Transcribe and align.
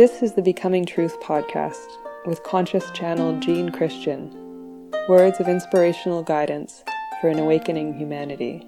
This 0.00 0.22
is 0.22 0.32
the 0.32 0.40
Becoming 0.40 0.86
Truth 0.86 1.20
podcast 1.20 1.86
with 2.24 2.42
conscious 2.42 2.90
channel 2.92 3.38
Jean 3.38 3.68
Christian. 3.70 4.30
Words 5.10 5.40
of 5.40 5.46
inspirational 5.46 6.22
guidance 6.22 6.82
for 7.20 7.28
an 7.28 7.38
awakening 7.38 7.92
humanity. 7.92 8.66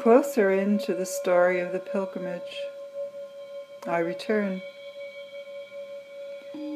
Closer 0.00 0.50
into 0.50 0.94
the 0.94 1.04
story 1.04 1.60
of 1.60 1.72
the 1.72 1.78
pilgrimage, 1.78 2.40
I 3.86 3.98
return 3.98 4.62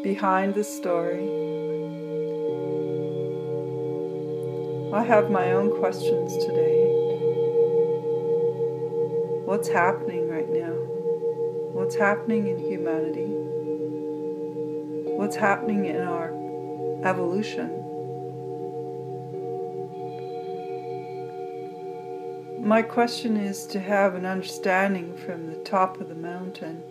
behind 0.09 0.55
the 0.55 0.65
story. 0.65 1.29
I 4.91 5.03
have 5.03 5.31
my 5.31 5.53
own 5.53 5.79
questions 5.79 6.33
today. 6.47 6.87
What's 9.45 9.69
happening 9.69 10.31
right 10.31 10.49
now? 10.49 10.73
What's 11.75 11.95
happening 11.95 12.49
in 12.49 12.59
humanity? 12.59 13.29
What's 15.19 15.37
happening 15.37 15.85
in 15.85 16.01
our 16.01 16.31
evolution? 17.05 17.69
My 22.67 22.81
question 22.81 23.37
is 23.37 23.67
to 23.67 23.79
have 23.79 24.15
an 24.15 24.25
understanding 24.25 25.15
from 25.19 25.49
the 25.49 25.57
top 25.57 26.01
of 26.01 26.09
the 26.09 26.15
mountain, 26.15 26.83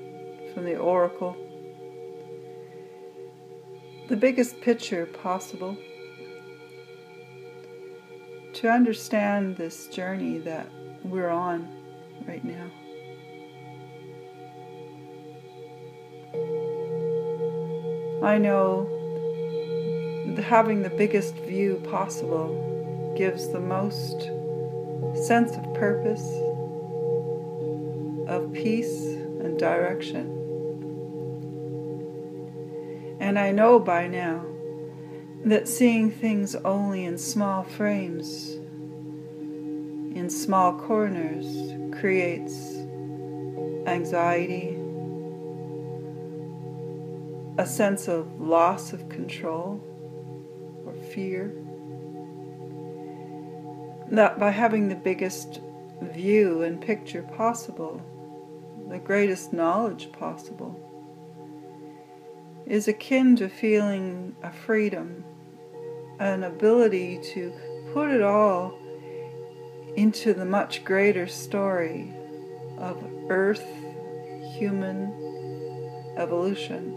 from 0.54 0.66
the 0.66 0.78
oracle 0.78 1.36
the 4.08 4.16
biggest 4.16 4.62
picture 4.62 5.06
possible. 5.06 5.78
To 8.54 8.70
understand 8.70 9.58
this 9.58 9.88
journey 9.88 10.40
that 10.40 10.68
we're 11.04 11.30
on 11.30 11.68
right 12.26 12.44
now. 12.44 12.72
I 18.26 18.38
know 18.38 18.94
having 20.42 20.82
the 20.82 20.90
biggest 20.90 21.36
view 21.36 21.82
possible 21.90 23.14
gives 23.18 23.50
the 23.50 23.60
most 23.60 24.22
sense 25.28 25.52
of 25.52 25.74
purpose, 25.74 26.26
of 28.30 28.54
peace 28.54 29.02
and 29.42 29.60
direction. 29.60 30.37
And 33.28 33.38
I 33.38 33.52
know 33.52 33.78
by 33.78 34.08
now 34.08 34.46
that 35.44 35.68
seeing 35.68 36.10
things 36.10 36.56
only 36.56 37.04
in 37.04 37.18
small 37.18 37.62
frames, 37.62 38.52
in 40.16 40.30
small 40.30 40.80
corners, 40.80 41.46
creates 42.00 42.56
anxiety, 43.86 44.78
a 47.58 47.66
sense 47.66 48.08
of 48.08 48.40
loss 48.40 48.94
of 48.94 49.10
control 49.10 49.84
or 50.86 50.94
fear. 51.12 51.54
That 54.10 54.40
by 54.40 54.52
having 54.52 54.88
the 54.88 54.96
biggest 54.96 55.60
view 56.02 56.62
and 56.62 56.80
picture 56.80 57.24
possible, 57.24 58.02
the 58.90 59.00
greatest 59.00 59.52
knowledge 59.52 60.14
possible, 60.14 60.97
is 62.70 62.88
akin 62.90 63.36
to 63.38 63.48
feeling 63.48 64.36
a 64.44 64.52
freedom, 64.52 65.24
an 66.20 66.44
ability 66.44 67.18
to 67.24 67.54
put 67.94 68.10
it 68.10 68.22
all 68.22 68.78
into 69.96 70.34
the 70.34 70.44
much 70.44 70.84
greater 70.84 71.28
story 71.28 72.14
of 72.78 73.02
Earth 73.30 73.66
human 74.58 75.14
evolution. 76.18 76.94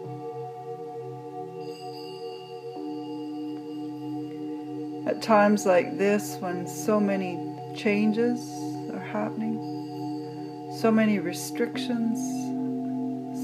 At 5.06 5.22
times 5.22 5.66
like 5.66 5.96
this, 5.96 6.36
when 6.40 6.66
so 6.66 6.98
many 6.98 7.38
changes 7.76 8.40
are 8.92 8.98
happening, 8.98 10.76
so 10.80 10.90
many 10.90 11.20
restrictions, 11.20 12.18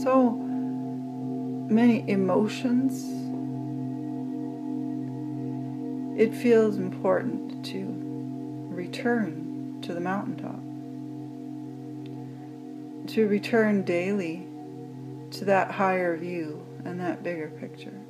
so 0.02 0.45
many 1.70 2.08
emotions, 2.08 3.04
it 6.18 6.34
feels 6.34 6.76
important 6.76 7.64
to 7.66 7.84
return 8.70 9.78
to 9.82 9.92
the 9.92 10.00
mountaintop, 10.00 10.60
to 13.08 13.28
return 13.28 13.82
daily 13.82 14.46
to 15.30 15.44
that 15.44 15.70
higher 15.72 16.16
view 16.16 16.64
and 16.84 17.00
that 17.00 17.22
bigger 17.22 17.48
picture. 17.48 18.00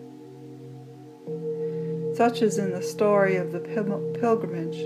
Such 2.15 2.43
as 2.43 2.59
in 2.59 2.73
the 2.73 2.83
story 2.83 3.37
of 3.37 3.53
the 3.53 3.61
pilgrimage, 3.61 4.79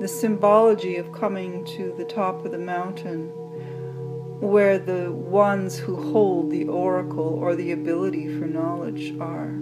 the 0.00 0.08
symbology 0.08 0.96
of 0.96 1.12
coming 1.12 1.64
to 1.64 1.94
the 1.96 2.04
top 2.04 2.44
of 2.44 2.52
the 2.52 2.58
mountain 2.58 3.32
where 4.44 4.78
the 4.78 5.10
ones 5.10 5.78
who 5.78 5.96
hold 5.96 6.50
the 6.50 6.66
oracle 6.66 7.38
or 7.40 7.56
the 7.56 7.72
ability 7.72 8.28
for 8.38 8.44
knowledge 8.44 9.14
are. 9.18 9.58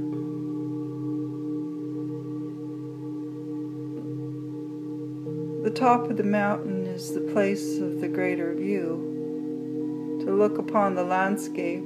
The 5.62 5.70
top 5.70 6.10
of 6.10 6.16
the 6.16 6.25
mountain 6.25 6.87
is 6.88 7.15
the 7.15 7.20
place 7.20 7.78
of 7.78 8.00
the 8.00 8.09
greater 8.09 8.53
view, 8.54 10.19
to 10.25 10.32
look 10.32 10.59
upon 10.59 10.97
the 10.97 11.04
landscape 11.04 11.84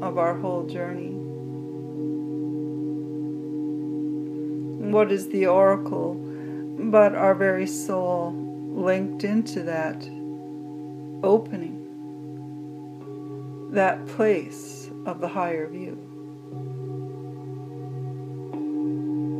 of 0.00 0.18
our 0.18 0.34
whole 0.34 0.66
journey. 0.66 1.10
What 4.92 5.10
is 5.10 5.28
the 5.30 5.48
oracle 5.48 6.14
but 6.78 7.16
our 7.16 7.34
very 7.34 7.66
soul 7.66 8.32
linked 8.72 9.24
into 9.24 9.64
that 9.64 10.08
opening? 11.24 11.77
That 13.70 14.06
place 14.06 14.90
of 15.04 15.20
the 15.20 15.28
higher 15.28 15.68
view. 15.68 15.98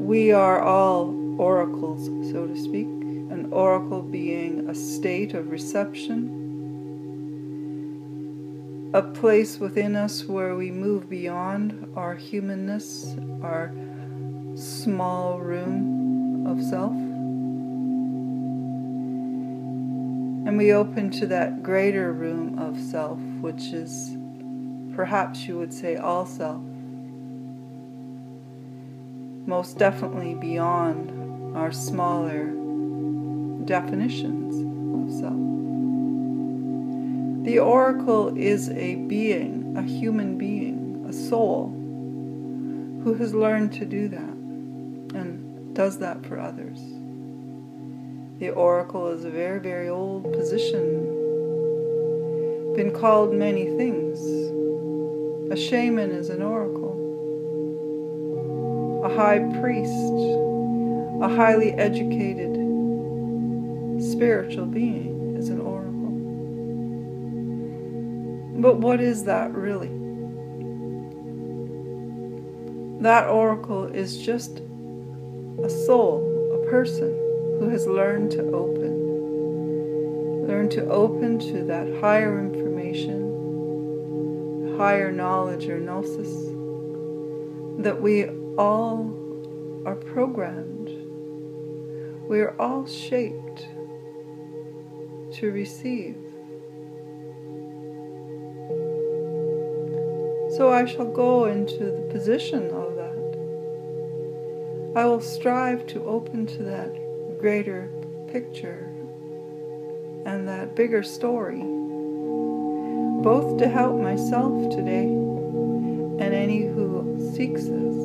We 0.06 0.32
are 0.32 0.62
all 0.62 1.14
oracles, 1.40 2.06
so 2.30 2.46
to 2.46 2.56
speak, 2.56 2.86
an 2.86 3.48
oracle 3.52 4.02
being 4.02 4.68
a 4.68 4.74
state 4.74 5.34
of 5.34 5.50
reception, 5.50 6.34
a 8.94 9.02
place 9.02 9.58
within 9.58 9.96
us 9.96 10.24
where 10.24 10.56
we 10.56 10.70
move 10.70 11.08
beyond 11.10 11.92
our 11.94 12.14
humanness, 12.14 13.14
our 13.42 13.72
small 14.54 15.38
room 15.40 16.46
of 16.46 16.62
self. 16.62 16.92
And 20.48 20.56
we 20.56 20.72
open 20.72 21.10
to 21.10 21.26
that 21.26 21.62
greater 21.62 22.12
room 22.12 22.58
of 22.58 22.80
self, 22.80 23.18
which 23.40 23.74
is 23.74 24.17
perhaps 24.98 25.46
you 25.46 25.56
would 25.56 25.72
say 25.72 25.94
also. 25.94 26.54
Most 29.46 29.78
definitely 29.78 30.34
beyond 30.34 31.56
our 31.56 31.70
smaller 31.70 32.46
definitions 33.64 34.56
of 34.96 35.20
self. 35.20 35.38
The 37.44 37.60
oracle 37.60 38.36
is 38.36 38.70
a 38.70 38.96
being, 38.96 39.76
a 39.76 39.82
human 39.82 40.36
being, 40.36 41.06
a 41.08 41.12
soul, 41.12 41.68
who 43.04 43.14
has 43.20 43.32
learned 43.32 43.72
to 43.74 43.84
do 43.84 44.08
that 44.08 44.34
and 45.16 45.76
does 45.76 45.98
that 45.98 46.26
for 46.26 46.40
others. 46.40 46.80
The 48.40 48.50
oracle 48.50 49.06
is 49.12 49.24
a 49.24 49.30
very, 49.30 49.60
very 49.60 49.88
old 49.88 50.32
position, 50.32 51.04
been 52.74 52.92
called 52.92 53.32
many 53.32 53.66
things 53.76 54.37
a 55.50 55.56
shaman 55.56 56.10
is 56.10 56.28
an 56.28 56.42
oracle. 56.42 56.92
A 59.04 59.08
high 59.14 59.38
priest, 59.60 59.92
a 61.22 61.28
highly 61.34 61.72
educated 61.72 62.54
spiritual 64.12 64.66
being 64.66 65.36
is 65.38 65.48
an 65.48 65.60
oracle. 65.60 66.12
But 68.60 68.76
what 68.78 69.00
is 69.00 69.24
that 69.24 69.54
really? 69.54 69.88
That 73.02 73.28
oracle 73.28 73.86
is 73.86 74.18
just 74.18 74.60
a 75.64 75.70
soul, 75.70 76.62
a 76.62 76.70
person 76.70 77.08
who 77.58 77.70
has 77.70 77.86
learned 77.86 78.32
to 78.32 78.42
open. 78.52 78.98
Learn 80.46 80.68
to 80.70 80.84
open 80.90 81.38
to 81.38 81.64
that 81.64 81.88
higher 82.00 82.38
information 82.38 82.67
higher 84.78 85.10
knowledge 85.10 85.68
or 85.68 85.80
gnosis, 85.80 86.32
that 87.82 88.00
we 88.00 88.28
all 88.56 89.12
are 89.84 89.96
programmed. 89.96 90.88
We 92.28 92.40
are 92.40 92.54
all 92.60 92.86
shaped 92.86 93.66
to 95.32 95.50
receive. 95.50 96.16
So 100.56 100.72
I 100.72 100.84
shall 100.86 101.10
go 101.10 101.46
into 101.46 101.90
the 101.90 102.08
position 102.12 102.70
of 102.70 102.94
that. 102.94 103.08
I 104.96 105.06
will 105.06 105.20
strive 105.20 105.88
to 105.88 106.04
open 106.04 106.46
to 106.46 106.62
that 106.62 106.94
greater 107.40 107.90
picture 108.28 108.94
and 110.24 110.46
that 110.46 110.76
bigger 110.76 111.02
story, 111.02 111.62
both 113.22 113.58
to 113.58 113.68
help 113.68 114.00
myself 114.00 114.70
today 114.70 115.04
and 115.04 116.34
any 116.34 116.62
who 116.66 117.32
seeks 117.34 117.62
this. 117.62 117.96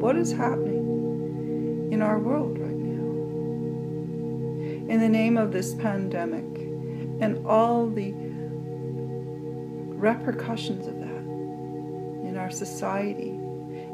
What 0.00 0.16
is 0.16 0.32
happening 0.32 1.88
in 1.92 2.00
our 2.00 2.18
world 2.18 2.58
right 2.58 2.70
now? 2.70 3.06
In 4.92 5.00
the 5.00 5.08
name 5.08 5.36
of 5.36 5.52
this 5.52 5.74
pandemic 5.74 6.44
and 7.20 7.44
all 7.46 7.88
the 7.88 8.14
repercussions 9.96 10.86
of 10.86 10.98
that 11.00 12.28
in 12.28 12.36
our 12.36 12.50
society, 12.50 13.30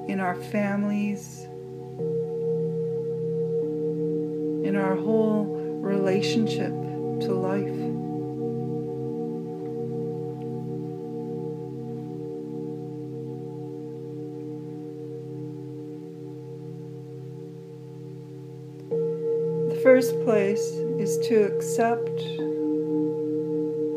in 0.08 0.20
our 0.20 0.34
families, 0.34 1.44
in 4.66 4.76
our 4.76 4.96
whole 4.96 5.44
relationship 5.80 6.72
to 7.20 7.32
life. 7.32 8.01
To 21.22 21.44
accept 21.44 22.16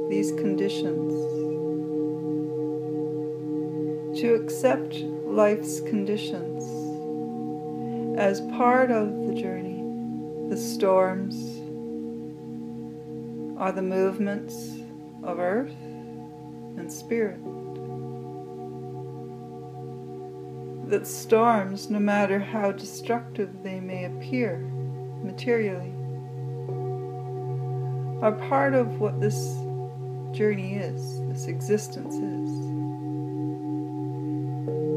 these 0.10 0.32
conditions, 0.34 1.12
to 4.20 4.36
accept 4.36 4.94
life's 5.26 5.80
conditions 5.82 6.64
as 8.20 8.42
part 8.58 8.92
of 8.92 9.28
the 9.28 9.34
journey 9.34 9.84
the 10.50 10.56
storms 10.56 11.36
are 13.58 13.72
the 13.72 13.82
movements 13.82 14.76
of 15.24 15.40
earth 15.40 15.76
and 16.78 16.92
spirit. 16.94 17.42
That 20.92 21.08
storms, 21.08 21.90
no 21.90 21.98
matter 21.98 22.38
how 22.38 22.72
destructive 22.72 23.64
they 23.64 23.80
may 23.80 24.06
appear 24.06 24.60
materially, 25.24 25.92
are 28.26 28.32
part 28.50 28.74
of 28.74 29.00
what 29.00 29.22
this 29.22 29.36
journey 30.32 30.74
is, 30.78 31.22
this 31.28 31.46
existence 31.46 32.16
is. 32.16 32.50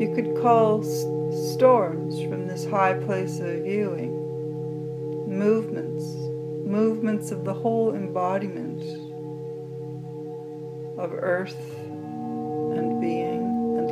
You 0.01 0.15
could 0.15 0.41
call 0.41 0.83
storms 1.53 2.23
from 2.23 2.47
this 2.47 2.65
high 2.65 2.95
place 2.95 3.39
of 3.41 3.65
viewing 3.65 4.15
movements, 5.29 6.05
movements 6.67 7.31
of 7.31 7.45
the 7.45 7.53
whole 7.53 7.95
embodiment 7.95 8.81
of 10.99 11.13
earth 11.13 11.61
and 11.85 12.99
being 12.99 13.43
and 13.77 13.91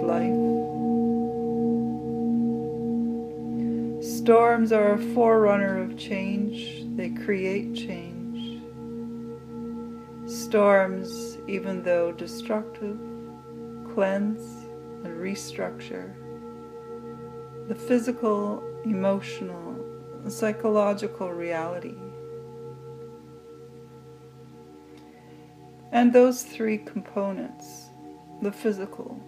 life. 4.01 4.03
Storms 4.03 4.73
are 4.73 4.93
a 4.93 4.99
forerunner 5.13 5.77
of 5.83 5.99
change, 5.99 6.87
they 6.97 7.11
create 7.11 7.75
change. 7.75 8.06
Storms, 10.57 11.37
even 11.47 11.83
though 11.83 12.11
destructive, 12.13 12.99
cleanse 13.93 14.65
and 15.05 15.15
restructure 15.21 16.15
the 17.69 17.75
physical, 17.75 18.65
emotional, 18.87 19.77
psychological 20.31 21.31
reality. 21.31 21.95
And 25.93 26.11
those 26.11 26.43
three 26.43 26.79
components 26.79 27.91
the 28.41 28.51
physical, 28.51 29.21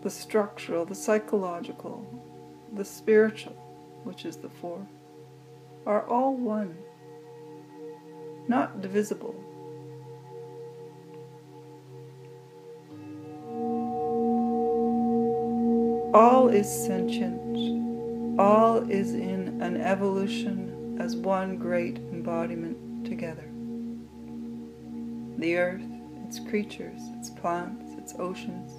the 0.00 0.08
structural, 0.08 0.86
the 0.86 0.94
psychological, 0.94 2.24
the 2.72 2.86
spiritual, 2.86 3.52
which 4.04 4.24
is 4.24 4.38
the 4.38 4.48
fourth, 4.48 4.88
are 5.84 6.08
all 6.08 6.34
one, 6.34 6.74
not 8.48 8.80
divisible. 8.80 9.34
All 16.16 16.48
is 16.48 16.66
sentient, 16.66 18.40
all 18.40 18.90
is 18.90 19.12
in 19.12 19.60
an 19.60 19.78
evolution 19.78 20.96
as 20.98 21.14
one 21.14 21.58
great 21.58 21.98
embodiment 21.98 23.04
together. 23.04 23.46
The 25.36 25.58
earth, 25.58 25.84
its 26.24 26.38
creatures, 26.38 27.02
its 27.18 27.28
plants, 27.28 27.92
its 27.98 28.14
oceans, 28.18 28.72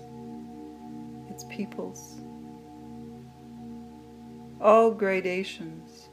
its 1.29 1.43
peoples, 1.43 2.19
all 4.59 4.89
gradations 4.89 6.09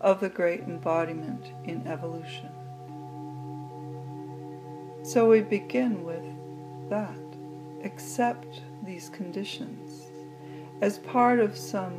of 0.00 0.20
the 0.20 0.30
great 0.30 0.60
embodiment 0.60 1.52
in 1.64 1.86
evolution. 1.86 2.48
So 5.02 5.28
we 5.28 5.42
begin 5.42 6.02
with 6.02 6.24
that. 6.88 7.18
Accept 7.84 8.62
these 8.86 9.10
conditions 9.10 10.11
as 10.82 10.98
part 10.98 11.38
of 11.38 11.56
some 11.56 11.94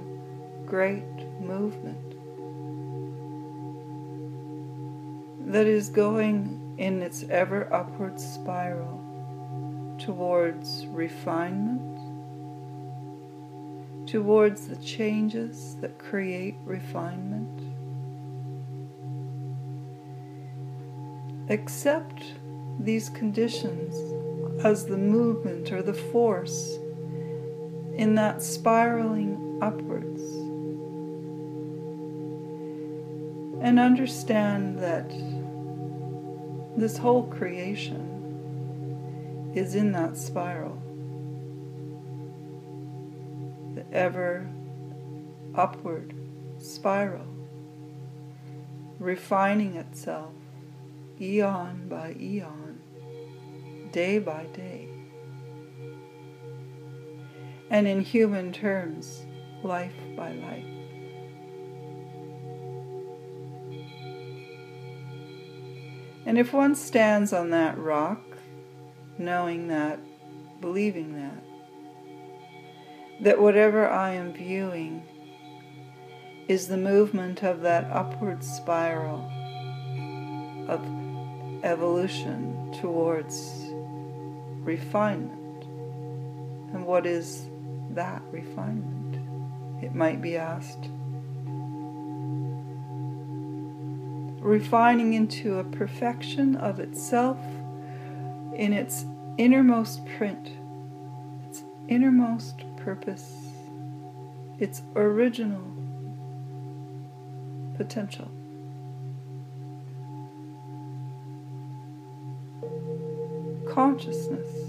great 0.65 1.05
movement 1.39 1.97
that 5.49 5.65
is 5.65 5.87
going 5.87 6.75
in 6.77 7.01
its 7.01 7.23
ever 7.29 7.73
upward 7.73 8.19
spiral 8.19 8.99
towards 9.97 10.85
refinement, 10.87 11.97
towards 14.05 14.67
the 14.67 14.75
changes 14.75 15.77
that 15.79 15.97
create 15.97 16.55
refinement. 16.65 17.61
Accept 21.49 22.33
these 22.79 23.07
conditions 23.07 23.95
as 24.65 24.85
the 24.85 24.97
movement 24.97 25.71
or 25.71 25.81
the 25.81 25.93
force 25.93 26.79
in 27.95 28.15
that 28.15 28.41
spiraling 28.41 29.59
upwards. 29.61 30.21
And 33.61 33.79
understand 33.79 34.79
that 34.79 35.09
this 36.75 36.97
whole 36.97 37.23
creation 37.23 38.09
is 39.55 39.75
in 39.75 39.91
that 39.91 40.17
spiral, 40.17 40.81
the 43.75 43.85
ever 43.95 44.49
upward 45.55 46.15
spiral, 46.57 47.27
refining 48.99 49.75
itself 49.75 50.33
eon 51.21 51.87
by 51.87 52.15
eon, 52.19 52.79
day 53.91 54.17
by 54.17 54.45
day. 54.53 54.92
And 57.69 57.87
in 57.87 58.01
human 58.01 58.51
terms, 58.53 59.25
life 59.63 59.95
by 60.15 60.33
life. 60.33 60.65
And 66.25 66.37
if 66.37 66.53
one 66.53 66.75
stands 66.75 67.33
on 67.33 67.49
that 67.49 67.77
rock, 67.77 68.21
knowing 69.17 69.67
that, 69.67 69.99
believing 70.61 71.15
that, 71.15 71.43
that 73.23 73.41
whatever 73.41 73.87
I 73.87 74.13
am 74.13 74.33
viewing 74.33 75.03
is 76.47 76.67
the 76.67 76.77
movement 76.77 77.43
of 77.43 77.61
that 77.61 77.85
upward 77.91 78.43
spiral 78.43 79.29
of 80.67 80.81
evolution 81.63 82.73
towards 82.81 83.35
refinement. 84.63 85.63
And 86.73 86.85
what 86.85 87.05
is 87.05 87.45
that 87.95 88.21
refinement? 88.31 89.83
It 89.83 89.93
might 89.93 90.21
be 90.21 90.37
asked. 90.37 90.89
refining 94.43 95.13
into 95.13 95.57
a 95.57 95.63
perfection 95.63 96.57
of 96.57 96.81
itself 96.81 97.39
in 98.55 98.73
its 98.73 99.05
innermost 99.37 100.05
print, 100.17 100.51
its 101.47 101.63
innermost 101.87 102.61
purpose, 102.75 103.47
its 104.59 104.81
original 104.95 105.63
potential. 107.77 108.29
Consciousness, 113.73 114.62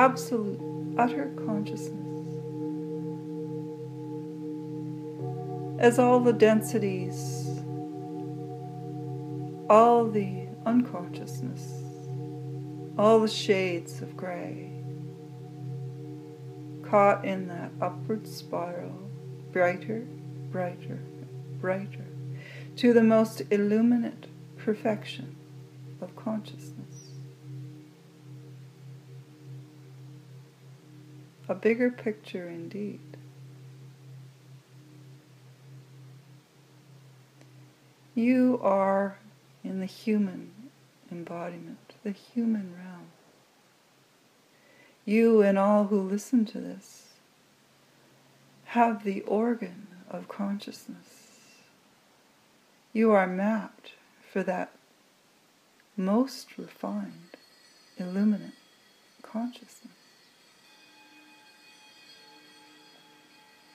absolute, 0.00 0.58
utter 0.96 1.30
consciousness. 1.44 1.92
As 5.78 5.98
all 5.98 6.20
the 6.20 6.32
densities, 6.32 7.46
all 9.68 10.08
the 10.08 10.46
unconsciousness, 10.64 11.82
all 12.96 13.20
the 13.20 13.28
shades 13.28 14.00
of 14.00 14.16
gray, 14.16 14.70
caught 16.82 17.22
in 17.26 17.48
that 17.48 17.70
upward 17.82 18.26
spiral, 18.26 19.10
brighter, 19.52 20.06
brighter, 20.50 21.00
brighter, 21.60 22.06
to 22.76 22.94
the 22.94 23.02
most 23.02 23.42
illuminate 23.50 24.28
perfection 24.56 25.36
of 26.00 26.16
consciousness. 26.16 26.89
A 31.50 31.54
bigger 31.56 31.90
picture 31.90 32.48
indeed. 32.48 33.00
You 38.14 38.60
are 38.62 39.18
in 39.64 39.80
the 39.80 39.86
human 39.86 40.52
embodiment, 41.10 41.94
the 42.04 42.12
human 42.12 42.72
realm. 42.78 43.08
You 45.04 45.42
and 45.42 45.58
all 45.58 45.86
who 45.86 46.00
listen 46.00 46.44
to 46.46 46.60
this 46.60 47.14
have 48.66 49.02
the 49.02 49.22
organ 49.22 49.88
of 50.08 50.28
consciousness. 50.28 51.48
You 52.92 53.10
are 53.10 53.26
mapped 53.26 53.94
for 54.32 54.44
that 54.44 54.70
most 55.96 56.56
refined, 56.56 57.36
illuminate 57.98 58.52
consciousness. 59.22 59.99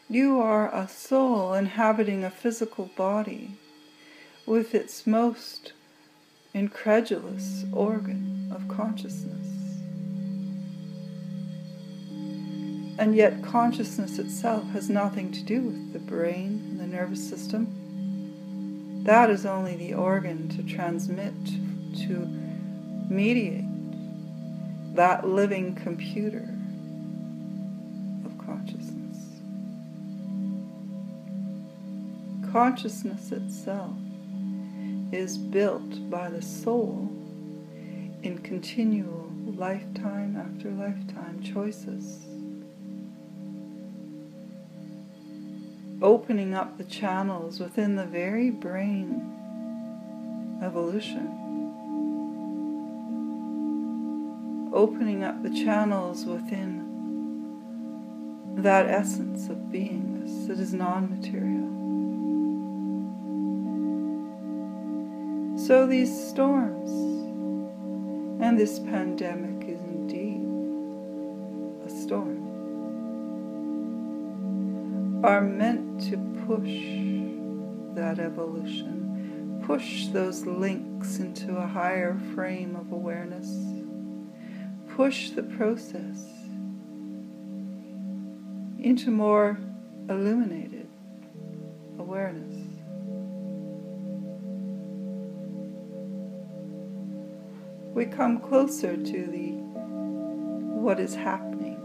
You 0.07 0.39
are 0.39 0.73
a 0.73 0.87
soul 0.87 1.55
inhabiting 1.55 2.23
a 2.23 2.29
physical 2.29 2.91
body 2.95 3.57
with 4.45 4.75
its 4.75 5.07
most 5.07 5.73
incredulous 6.53 7.65
organ 7.73 8.51
of 8.53 8.67
consciousness. 8.67 9.47
And 12.99 13.15
yet, 13.15 13.43
consciousness 13.43 14.19
itself 14.19 14.65
has 14.73 14.91
nothing 14.91 15.31
to 15.31 15.41
do 15.41 15.61
with 15.61 15.93
the 15.93 15.99
brain 15.99 16.63
and 16.69 16.79
the 16.79 16.85
nervous 16.85 17.27
system. 17.27 19.01
That 19.05 19.31
is 19.31 19.43
only 19.43 19.75
the 19.75 19.95
organ 19.95 20.49
to 20.49 20.61
transmit, 20.61 21.33
to 22.07 22.27
mediate 23.09 23.65
that 24.95 25.27
living 25.27 25.73
computer 25.73 26.47
Consciousness 32.55 33.33
itself 33.33 33.97
is 35.11 35.37
built 35.37 36.09
by 36.09 36.29
the 36.29 36.41
soul 36.41 37.11
in 38.23 38.39
continual 38.45 39.29
lifetime 39.43 40.37
after 40.37 40.71
lifetime 40.71 41.43
choices. 41.43 42.25
Opening 46.01 46.53
up 46.53 46.77
the 46.77 46.85
channels 46.85 47.59
within 47.59 47.97
the 47.97 48.05
very 48.05 48.51
brain 48.51 49.33
evolution. 50.63 51.27
Opening 54.71 55.25
up 55.25 55.43
the 55.43 55.49
channels 55.49 56.23
within 56.23 56.85
that 58.59 58.85
essence 58.85 59.49
of 59.49 59.57
beingness 59.57 60.47
that 60.47 60.57
is 60.57 60.73
non 60.73 61.09
material. 61.09 61.74
So 65.65 65.87
these 65.87 66.13
storms 66.29 66.91
and 68.39 68.55
this 68.59 68.77
pandemic 68.77 69.67
is 69.67 69.81
indeed 69.81 70.45
a 71.83 71.89
storm, 71.89 72.45
are 75.25 75.41
meant 75.41 76.01
to 76.11 76.17
push 76.45 76.69
that 77.95 78.19
evolution, 78.19 79.63
push 79.65 80.05
those 80.09 80.45
links 80.45 81.17
into 81.17 81.57
a 81.57 81.65
higher 81.65 82.15
frame 82.35 82.75
of 82.75 82.91
awareness, 82.91 83.49
push 84.95 85.31
the 85.31 85.41
process 85.41 86.27
into 88.77 89.09
more 89.09 89.57
illuminated 90.09 90.87
awareness. 91.97 92.74
We 97.95 98.05
come 98.05 98.39
closer 98.41 98.97
to 98.97 99.25
the 99.27 99.51
what 100.81 100.99
is 100.99 101.15
happening, 101.15 101.77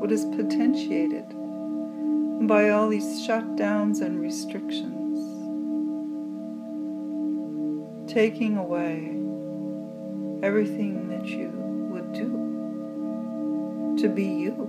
what 0.00 0.10
is 0.10 0.24
potentiated 0.24 1.26
by 2.48 2.70
all 2.70 2.88
these 2.88 3.28
shutdowns 3.28 4.00
and 4.00 4.18
restrictions, 4.18 5.18
taking 8.10 8.56
away 8.56 9.18
everything 10.42 11.10
that 11.10 11.26
you 11.26 11.50
would 11.92 12.14
do 12.14 13.98
to 14.00 14.08
be 14.08 14.24
you, 14.24 14.66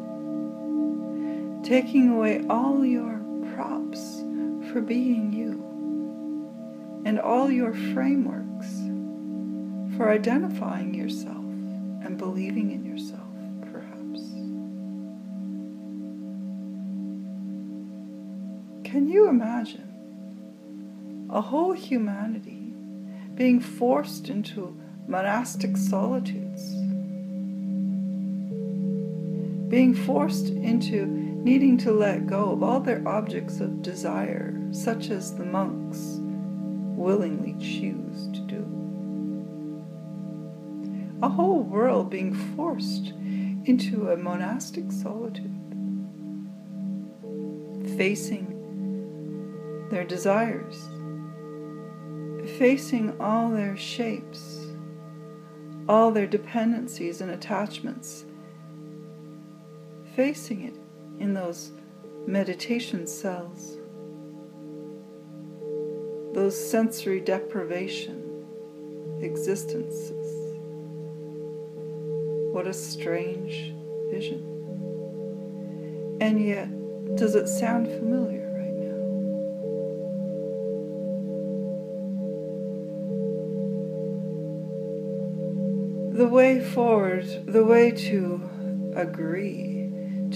taking 1.64 2.10
away 2.10 2.46
all 2.50 2.84
your 2.84 3.22
props 3.56 4.20
for 4.74 4.82
being 4.82 5.32
you, 5.32 5.54
and 7.06 7.18
all 7.18 7.50
your 7.50 7.74
frameworks 7.94 8.41
for 10.02 10.10
identifying 10.10 10.96
yourself 10.96 11.46
and 12.04 12.18
believing 12.18 12.72
in 12.72 12.84
yourself, 12.84 13.22
perhaps. 13.72 14.22
Can 18.84 19.08
you 19.08 19.30
imagine 19.30 21.28
a 21.30 21.40
whole 21.40 21.74
humanity 21.74 22.74
being 23.36 23.60
forced 23.60 24.28
into 24.30 24.76
monastic 25.08 25.78
solitudes? 25.78 26.64
Being 29.70 29.94
forced 29.94 30.48
into 30.48 31.06
needing 31.06 31.78
to 31.78 31.92
let 31.92 32.26
go 32.26 32.54
of 32.54 32.64
all 32.64 32.80
their 32.80 33.08
objects 33.08 33.60
of 33.60 33.84
desire, 33.84 34.60
such 34.72 35.12
as 35.12 35.36
the 35.36 35.46
monks 35.46 36.18
willingly 36.98 37.54
choose 37.60 38.32
to 38.34 38.42
do 38.48 38.81
a 41.22 41.30
whole 41.30 41.62
world 41.62 42.10
being 42.10 42.34
forced 42.56 43.14
into 43.66 44.10
a 44.10 44.18
monastic 44.18 44.92
solitude, 44.92 45.52
facing 47.96 48.48
their 49.92 50.04
desires, 50.04 50.90
facing 52.58 53.16
all 53.22 53.52
their 53.52 53.78
shapes, 53.78 54.66
all 55.88 56.12
their 56.12 56.26
dependencies 56.26 57.22
and 57.22 57.32
attachments, 57.32 58.26
facing 60.16 60.64
it 60.64 60.76
in 61.20 61.34
those 61.34 61.72
meditation 62.26 63.06
cells, 63.06 63.78
those 66.34 66.58
sensory 66.70 67.20
deprivation 67.20 68.18
existences. 69.22 70.21
What 72.52 72.68
a 72.68 72.74
strange 72.74 73.74
vision. 74.12 74.44
And 76.20 76.46
yet, 76.46 76.68
does 77.16 77.34
it 77.34 77.48
sound 77.48 77.88
familiar 77.88 78.52
right 78.52 78.74
now? 78.74 78.98
The 86.18 86.28
way 86.28 86.60
forward, 86.60 87.26
the 87.46 87.64
way 87.64 87.92
to 87.92 88.50
agree, 88.98 89.90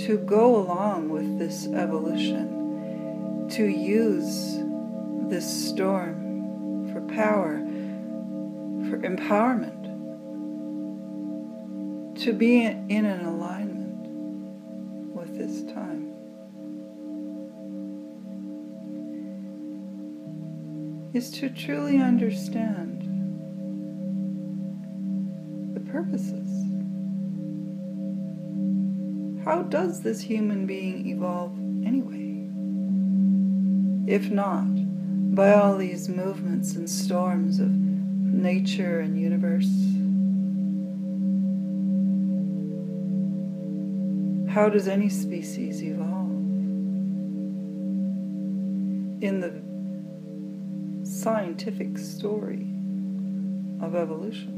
to 0.05 0.17
go 0.17 0.55
along 0.55 1.10
with 1.10 1.38
this 1.38 1.67
evolution, 1.67 3.50
to 3.51 3.65
use 3.65 4.60
this 5.27 5.69
storm 5.69 6.88
for 6.93 7.01
power, 7.13 7.57
for 8.89 9.00
empowerment 9.00 9.84
to 12.25 12.34
be 12.34 12.65
in 12.65 13.05
an 13.05 13.24
alignment 13.24 14.08
with 15.15 15.38
this 15.38 15.62
time. 15.72 16.12
Is 21.13 21.29
to 21.29 21.51
truly 21.51 22.00
understand 22.00 23.03
the 25.75 25.82
purposes. 25.82 26.50
How 29.46 29.62
does 29.62 30.01
this 30.01 30.20
human 30.20 30.65
being 30.65 31.08
evolve 31.08 31.55
anyway? 31.86 32.50
If 34.12 34.32
not, 34.32 34.65
by 35.36 35.53
all 35.53 35.77
these 35.77 36.10
movements 36.10 36.74
and 36.74 36.89
storms 36.89 37.60
of 37.60 37.70
nature 37.70 39.01
and 39.01 39.15
universe. 39.15 39.94
How 44.55 44.69
does 44.69 44.88
any 44.88 45.09
species 45.09 45.83
evolve? 45.83 46.31
In 49.21 49.41
the 49.41 49.51
scientific 51.05 51.97
story 51.97 52.65
of 53.81 53.95
evolution, 53.95 54.53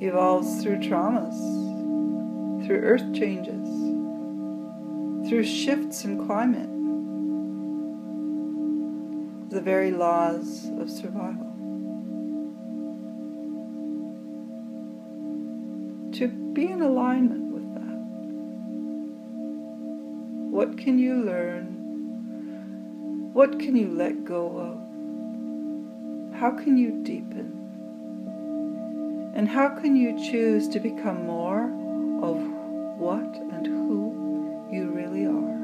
evolves 0.00 0.62
through 0.62 0.78
traumas, 0.78 1.36
through 2.66 2.78
earth 2.78 3.12
changes, 3.12 3.68
through 5.28 5.44
shifts 5.44 6.06
in 6.06 6.26
climate, 6.26 6.70
the 9.50 9.60
very 9.60 9.90
laws 9.90 10.70
of 10.78 10.88
survival. 10.88 11.44
To 16.12 16.28
be 16.54 16.68
in 16.68 16.80
alignment 16.80 17.47
What 20.58 20.74
can 20.76 20.98
you 20.98 21.14
learn? 21.22 21.66
What 23.32 23.60
can 23.60 23.76
you 23.76 23.92
let 23.92 24.24
go 24.24 24.58
of? 24.58 26.36
How 26.40 26.50
can 26.50 26.76
you 26.76 27.00
deepen? 27.04 27.52
And 29.36 29.48
how 29.48 29.68
can 29.68 29.94
you 29.94 30.18
choose 30.18 30.66
to 30.70 30.80
become 30.80 31.24
more 31.24 31.66
of 32.24 32.38
what 32.98 33.36
and 33.52 33.68
who 33.68 34.66
you 34.72 34.90
really 34.90 35.26
are? 35.26 35.58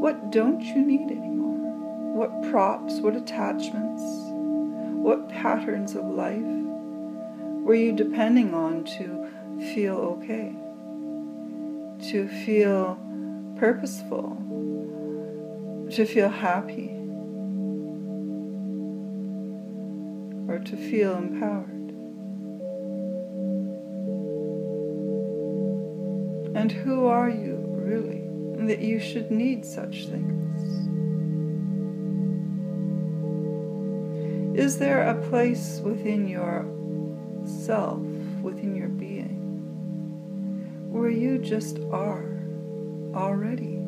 What 0.00 0.32
don't 0.32 0.60
you 0.60 0.84
need 0.84 1.12
anymore? 1.12 2.16
What 2.16 2.50
props, 2.50 2.98
what 2.98 3.14
attachments, 3.14 4.02
what 4.98 5.28
patterns 5.28 5.94
of 5.94 6.06
life 6.06 6.42
were 7.62 7.76
you 7.76 7.92
depending 7.92 8.52
on 8.52 8.82
to 8.96 9.28
feel 9.72 9.94
okay, 10.18 10.56
to 12.10 12.26
feel 12.26 12.98
purposeful, 13.62 14.36
to 15.88 16.04
feel 16.04 16.28
happy, 16.28 16.90
or 20.48 20.58
to 20.58 20.76
feel 20.76 21.14
empowered? 21.14 21.90
And 26.56 26.72
who 26.72 27.06
are 27.06 27.30
you 27.30 27.64
really 27.68 28.24
that 28.66 28.80
you 28.80 28.98
should 28.98 29.30
need 29.30 29.64
such 29.64 30.08
things? 30.08 30.60
Is 34.58 34.76
there 34.78 35.08
a 35.08 35.22
place 35.28 35.80
within 35.84 36.26
your 36.26 36.66
self, 37.46 38.02
within 38.42 38.74
your 38.74 38.88
being, 38.88 39.38
where 40.90 41.10
you 41.10 41.38
just 41.38 41.78
are 41.92 42.31
already? 43.14 43.78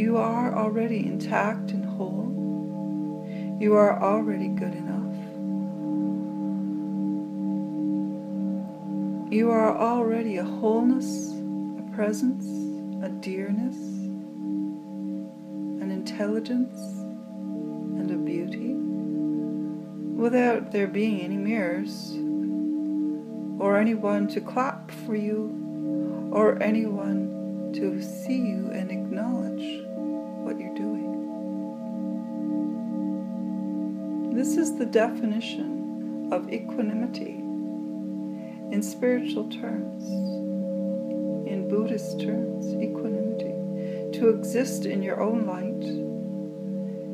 You 0.00 0.16
are 0.18 0.54
already 0.54 1.06
intact 1.06 1.70
and 1.70 1.84
whole. 1.84 3.56
You 3.60 3.74
are 3.74 4.02
already 4.02 4.48
good 4.48 4.74
enough. 4.74 5.16
You 9.32 9.50
are 9.50 9.76
already 9.76 10.36
a 10.36 10.44
wholeness, 10.44 11.32
a 11.78 11.82
presence, 11.94 12.44
a 13.02 13.08
dearness, 13.08 13.76
an 15.82 15.90
intelligence, 15.90 16.78
and 17.98 18.10
a 18.10 18.16
beauty 18.16 18.74
without 20.16 20.72
there 20.72 20.86
being 20.86 21.20
any 21.20 21.36
mirrors, 21.36 22.12
or 23.58 23.78
anyone 23.78 24.28
to 24.28 24.40
clap 24.40 24.90
for 24.90 25.14
you, 25.14 26.30
or 26.32 26.62
anyone 26.62 27.25
to 27.76 28.02
see 28.02 28.36
you 28.36 28.70
and 28.72 28.90
acknowledge 28.90 29.84
what 30.44 30.58
you're 30.58 30.74
doing. 30.74 31.12
This 34.34 34.56
is 34.56 34.76
the 34.76 34.86
definition 34.86 36.28
of 36.32 36.52
equanimity 36.52 37.42
in 38.72 38.82
spiritual 38.82 39.48
terms, 39.48 40.04
in 41.48 41.68
Buddhist 41.68 42.20
terms, 42.20 42.74
equanimity. 42.74 43.54
To 44.18 44.28
exist 44.28 44.86
in 44.86 45.02
your 45.02 45.20
own 45.20 45.46
light 45.46 46.06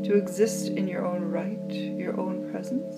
to 0.05 0.17
exist 0.17 0.69
in 0.69 0.89
your 0.89 1.07
own 1.07 1.23
right, 1.23 1.71
your 1.71 2.19
own 2.19 2.51
presence, 2.51 2.93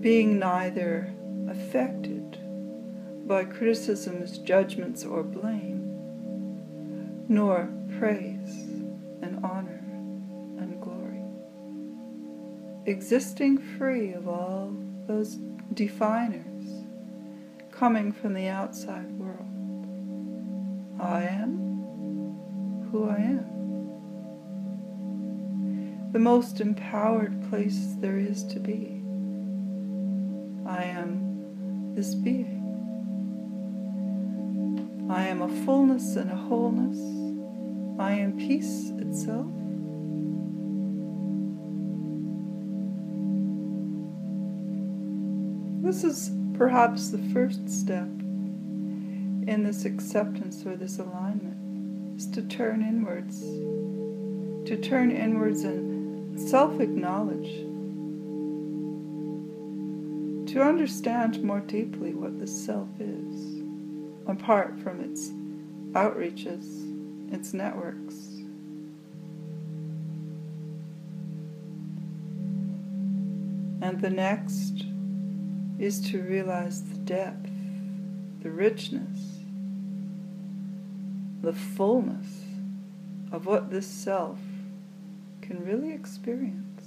being 0.00 0.38
neither 0.38 1.10
affected 1.48 2.15
by 3.26 3.44
criticisms, 3.44 4.38
judgments, 4.38 5.04
or 5.04 5.22
blame, 5.22 5.82
nor 7.28 7.68
praise 7.98 8.50
and 9.22 9.40
honor 9.42 9.82
and 10.58 10.80
glory. 10.80 11.22
Existing 12.86 13.58
free 13.58 14.12
of 14.12 14.28
all 14.28 14.72
those 15.06 15.36
definers 15.74 16.84
coming 17.70 18.12
from 18.12 18.34
the 18.34 18.48
outside 18.48 19.10
world. 19.18 19.42
I 21.00 21.24
am 21.24 22.88
who 22.90 23.08
I 23.08 23.16
am 23.16 23.56
the 26.16 26.20
most 26.20 26.62
empowered 26.62 27.46
place 27.50 27.94
there 27.98 28.16
is 28.16 28.42
to 28.44 28.58
be. 28.58 29.02
I 30.66 30.84
am 30.84 31.92
this 31.94 32.14
being. 32.14 32.65
I 35.08 35.28
am 35.28 35.42
a 35.42 35.48
fullness 35.64 36.16
and 36.16 36.30
a 36.30 36.36
wholeness. 36.36 36.98
I 37.98 38.12
am 38.12 38.36
peace 38.36 38.90
itself. 38.98 39.46
This 45.82 46.02
is 46.02 46.32
perhaps 46.54 47.10
the 47.10 47.18
first 47.32 47.68
step 47.68 48.08
in 49.46 49.62
this 49.62 49.84
acceptance 49.84 50.66
or 50.66 50.76
this 50.76 50.98
alignment, 50.98 52.18
is 52.18 52.26
to 52.32 52.42
turn 52.42 52.82
inwards, 52.82 53.40
to 54.68 54.76
turn 54.76 55.12
inwards 55.12 55.62
and 55.62 56.38
self 56.40 56.80
acknowledge, 56.80 57.46
to 60.50 60.60
understand 60.60 61.40
more 61.44 61.60
deeply 61.60 62.12
what 62.14 62.40
the 62.40 62.46
self 62.48 62.88
is, 62.98 63.45
apart 64.28 64.78
from 64.80 65.00
its 65.00 65.30
outreaches, 65.92 67.32
its 67.32 67.54
networks. 67.54 68.14
And 73.82 74.00
the 74.00 74.10
next 74.10 74.84
is 75.78 76.00
to 76.10 76.22
realize 76.22 76.82
the 76.82 76.98
depth, 76.98 77.50
the 78.42 78.50
richness, 78.50 79.38
the 81.42 81.52
fullness 81.52 82.42
of 83.30 83.46
what 83.46 83.70
this 83.70 83.86
self 83.86 84.38
can 85.42 85.64
really 85.64 85.92
experience, 85.92 86.82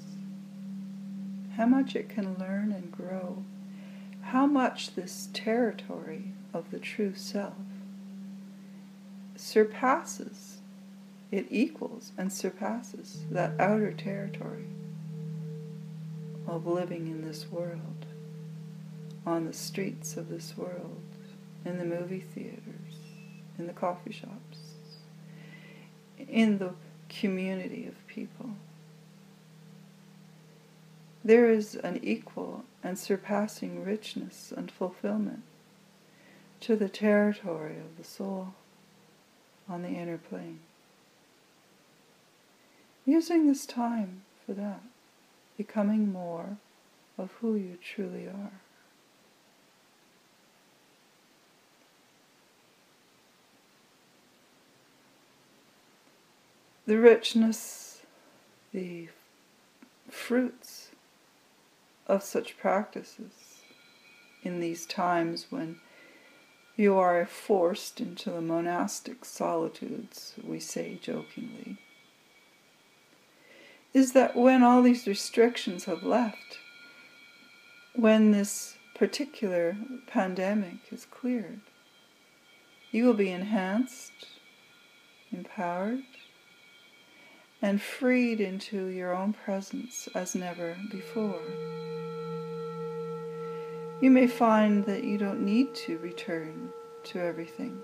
how 1.56 1.66
much 1.66 1.96
it 1.96 2.10
can 2.10 2.38
learn 2.38 2.72
and 2.72 2.92
grow, 2.92 3.44
how 4.22 4.46
much 4.46 4.96
this 4.96 5.30
territory 5.34 6.34
of 6.54 6.72
the 6.72 6.80
true 6.80 7.14
self 7.16 7.54
surpasses, 9.36 10.58
it 11.32 11.46
equals 11.50 12.12
and 12.18 12.32
surpasses 12.32 13.24
that 13.32 13.60
outer 13.60 13.94
territory 13.94 14.66
of 16.48 16.66
living 16.66 17.08
in 17.08 17.26
this 17.26 17.50
world, 17.52 18.06
on 19.26 19.46
the 19.46 19.54
streets 19.54 20.18
of 20.18 20.30
this 20.30 20.58
world, 20.58 21.02
in 21.64 21.78
the 21.78 21.86
movie 21.86 22.20
theaters, 22.34 22.96
in 23.58 23.68
the 23.68 23.74
coffee 23.74 24.12
shops, 24.12 24.74
in 26.18 26.58
the 26.58 26.74
community 27.08 27.88
of 27.88 28.08
people. 28.08 28.52
there 31.24 31.50
is 31.50 31.76
an 31.76 32.00
equal 32.02 32.64
and 32.84 32.98
surpassing 32.98 33.84
richness 33.84 34.54
and 34.56 34.72
fulfillment 34.72 35.44
to 36.62 36.76
the 36.76 36.90
territory 36.90 37.78
of 37.78 37.98
the 37.98 38.04
soul 38.04 38.54
on 39.68 39.82
the 39.82 39.90
inner 39.90 40.18
plane. 40.18 40.60
Using 43.06 43.48
this 43.48 43.66
time 43.66 44.22
for 44.46 44.54
that, 44.54 44.82
becoming 45.58 46.12
more 46.12 46.58
of 47.18 47.32
who 47.42 47.56
you 47.56 47.78
truly 47.82 48.28
are. 48.28 48.62
The 56.86 56.98
richness, 56.98 58.02
the 58.74 59.10
fruits 60.10 60.90
of 62.08 62.24
such 62.24 62.58
practices 62.58 63.62
in 64.42 64.60
these 64.60 64.88
times 64.88 65.48
when 65.52 65.80
you 66.80 66.98
are 66.98 67.26
forced 67.26 68.00
into 68.00 68.32
the 68.32 68.40
monastic 68.40 69.26
solitudes, 69.26 70.34
we 70.42 70.62
say 70.62 70.98
jokingly, 71.02 71.76
is 73.94 74.14
that 74.14 74.34
when 74.34 74.64
all 74.64 74.82
these 74.82 75.06
restrictions 75.06 75.84
have 75.84 76.04
left, 76.04 76.58
when 77.94 78.32
this 78.32 78.78
particular 78.96 79.76
pandemic 80.08 80.78
is 80.90 81.04
cleared, 81.04 81.60
you 82.92 83.06
will 83.06 83.14
be 83.14 83.30
enhanced, 83.30 84.28
empowered, 85.34 86.06
and 87.62 87.82
freed 87.82 88.40
into 88.40 88.86
your 88.86 89.14
own 89.14 89.34
presence 89.34 90.08
as 90.16 90.34
never 90.34 90.78
before. 90.90 91.42
You 94.02 94.12
may 94.12 94.28
find 94.28 94.86
that 94.86 95.04
you 95.04 95.18
don't 95.18 95.42
need 95.42 95.76
to 95.76 95.98
return 95.98 96.70
to 97.04 97.20
everything. 97.20 97.82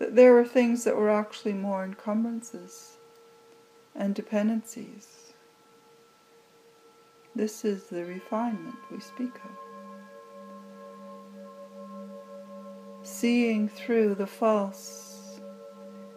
That 0.00 0.16
there 0.16 0.36
are 0.38 0.44
things 0.44 0.82
that 0.82 0.96
were 0.96 1.10
actually 1.10 1.52
more 1.52 1.84
encumbrances 1.84 2.96
and 3.94 4.12
dependencies. 4.12 5.32
This 7.36 7.64
is 7.64 7.84
the 7.84 8.04
refinement 8.04 8.74
we 8.90 8.98
speak 8.98 9.34
of. 9.36 9.50
Seeing 13.06 13.68
through 13.68 14.16
the 14.16 14.26
false, 14.26 15.40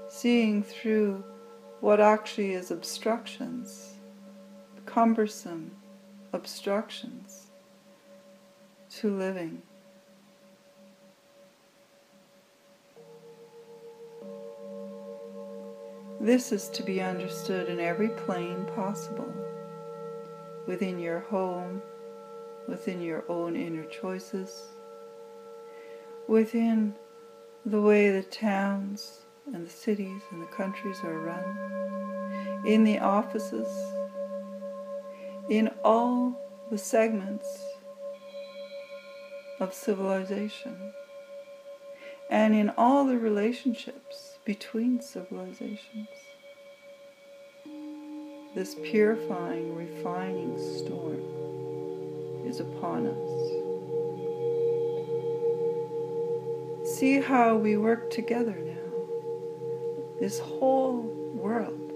seeing 0.10 0.63
through 0.63 1.23
what 1.82 2.00
actually 2.00 2.54
is 2.54 2.71
obstructions, 2.71 3.93
cumbersome 4.88 5.71
obstructions 6.38 7.47
to 8.89 9.10
living. 9.10 9.62
This 16.21 16.52
is 16.52 16.69
to 16.69 16.84
be 16.84 17.02
understood 17.02 17.69
in 17.69 17.80
every 17.80 18.10
plane 18.10 18.65
possible 18.76 19.34
within 20.67 21.00
your 21.00 21.21
home, 21.21 21.82
within 22.67 23.02
your 23.02 23.23
own 23.30 23.56
inner 23.56 23.86
choices, 23.86 24.67
within 26.28 26.93
the 27.65 27.82
way 27.82 28.12
the 28.12 28.23
towns 28.23 29.26
and 29.54 29.65
the 29.65 29.71
cities 29.71 30.21
and 30.32 30.41
the 30.41 30.47
countries 30.47 30.97
are 31.04 31.19
run, 31.19 32.65
in 32.65 32.84
the 32.84 33.00
offices, 33.00 33.67
in 35.50 35.70
all 35.84 36.40
the 36.70 36.78
segments 36.78 37.48
of 39.60 39.74
civilization, 39.74 40.94
and 42.30 42.54
in 42.54 42.70
all 42.78 43.06
the 43.06 43.18
relationships 43.18 44.38
between 44.46 45.02
civilizations 45.02 46.08
this 48.58 48.76
purifying, 48.82 49.76
refining 49.76 50.58
storm 50.58 51.22
is 52.44 52.60
upon 52.60 53.06
us. 53.06 53.30
See 56.98 57.22
how 57.22 57.56
we 57.56 57.78
work 57.78 58.10
together 58.10 58.58
now, 58.58 58.74
this 60.20 60.40
whole 60.40 61.02
world, 61.36 61.87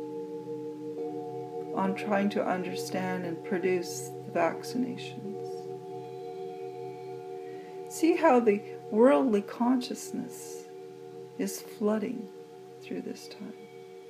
on 1.82 1.96
trying 1.96 2.30
to 2.30 2.46
understand 2.46 3.26
and 3.26 3.44
produce 3.44 4.12
the 4.26 4.32
vaccinations. 4.32 5.48
See 7.92 8.16
how 8.16 8.40
the 8.40 8.62
worldly 8.92 9.42
consciousness 9.42 10.66
is 11.40 11.60
flooding 11.60 12.30
through 12.84 13.02
this 13.02 13.28
time. 13.28 13.56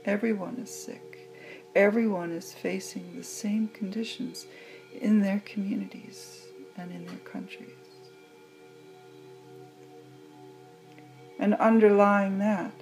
Everyone 0.04 0.58
is 0.58 0.70
sick. 0.70 1.32
Everyone 1.74 2.34
is 2.34 2.52
facing 2.52 3.16
the 3.16 3.24
same 3.24 3.70
conditions 3.70 4.48
in 5.00 5.22
their 5.22 5.42
communities 5.46 6.42
and 6.76 6.92
in 6.92 7.06
their 7.06 7.20
countries. 7.20 7.70
And 11.40 11.54
underlying 11.56 12.38
that, 12.40 12.74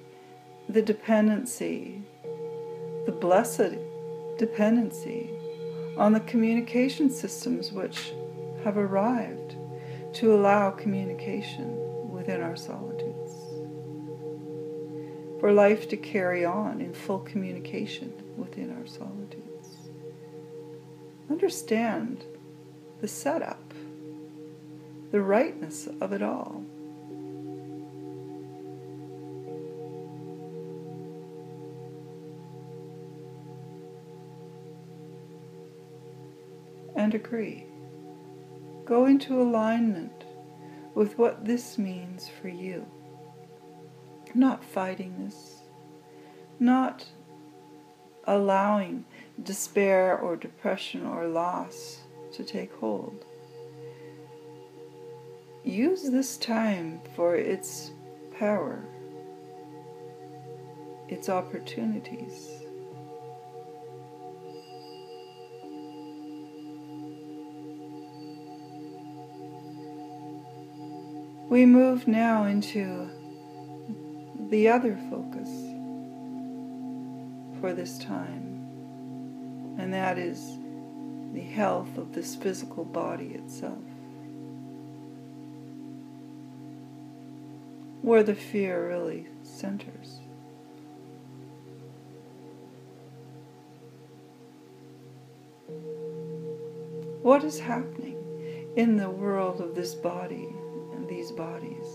the 0.67 0.82
dependency, 0.82 2.02
the 3.06 3.12
blessed 3.12 3.78
dependency 4.39 5.30
on 5.97 6.13
the 6.13 6.19
communication 6.21 7.10
systems 7.10 7.73
which 7.73 8.13
have 8.63 8.78
arrived 8.78 9.56
to 10.13 10.34
allow 10.34 10.71
communication 10.71 12.10
within 12.10 12.41
our 12.41 12.56
solitudes. 12.56 13.34
For 15.41 15.52
life 15.52 15.89
to 15.89 15.97
carry 15.97 16.45
on 16.45 16.80
in 16.80 16.93
full 16.93 17.19
communication 17.19 18.13
within 18.38 18.75
our 18.78 18.88
solitudes. 18.88 19.78
Understand 21.30 22.23
the 23.02 23.08
setup, 23.08 23.73
the 25.12 25.21
rightness 25.21 25.88
of 25.99 26.13
it 26.13 26.21
all. 26.21 26.63
And 37.10 37.15
agree. 37.15 37.65
Go 38.86 39.08
into 39.08 39.41
alignment 39.41 40.26
with 40.93 41.17
what 41.17 41.43
this 41.43 41.80
means 41.80 42.30
for 42.30 42.50
you. 42.50 42.86
Not 44.36 44.63
fighting 44.63 45.26
this, 45.26 45.63
not 46.60 47.08
allowing 48.26 49.06
despair 49.41 50.19
or 50.19 50.36
depression 50.36 51.04
or 51.04 51.28
loss 51.28 51.98
to 52.34 52.43
take 52.43 52.72
hold. 52.74 53.26
Use 55.63 56.12
this 56.12 56.38
time 56.38 57.02
for 57.15 57.36
its 57.36 57.89
power, 58.38 58.86
its 61.08 61.28
opportunities. 61.28 62.68
We 71.49 71.65
move 71.65 72.07
now 72.07 72.43
into 72.43 73.09
the 74.51 74.67
other 74.67 74.95
focus 75.09 75.49
for 77.59 77.73
this 77.73 77.97
time, 77.97 79.75
and 79.79 79.91
that 79.91 80.19
is 80.19 80.59
the 81.33 81.41
health 81.41 81.97
of 81.97 82.13
this 82.13 82.35
physical 82.35 82.85
body 82.85 83.29
itself. 83.29 83.79
Where 88.03 88.21
the 88.21 88.35
fear 88.35 88.88
really 88.88 89.25
centers. 89.41 90.19
What 97.23 97.43
is 97.43 97.59
happening 97.59 98.17
in 98.75 98.97
the 98.97 99.09
world 99.09 99.62
of 99.62 99.73
this 99.73 99.95
body 99.95 100.47
these 101.29 101.37
bodies? 101.37 101.87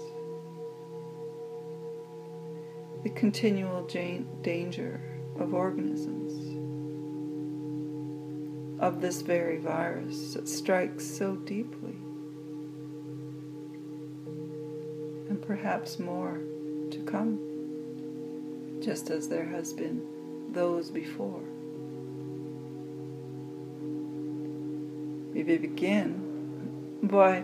The 3.02 3.10
continual 3.10 3.86
danger 4.42 5.00
of 5.38 5.54
organisms, 5.54 6.32
of 8.80 9.00
this 9.00 9.22
very 9.22 9.58
virus 9.58 10.34
that 10.34 10.48
strikes 10.48 11.04
so 11.04 11.36
deeply, 11.36 11.96
and 15.28 15.42
perhaps 15.42 15.98
more 15.98 16.40
to 16.90 16.98
come, 17.04 17.38
just 18.82 19.10
as 19.10 19.28
there 19.28 19.46
has 19.46 19.72
been 19.72 20.02
those 20.52 20.90
before. 20.90 21.42
We 25.34 25.42
begin 25.42 27.00
by 27.02 27.42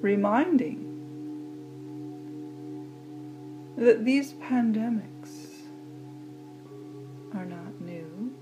reminding 0.00 0.83
that 3.76 4.04
these 4.04 4.34
pandemics 4.34 5.48
are 7.34 7.44
not 7.44 7.80
new 7.80 8.32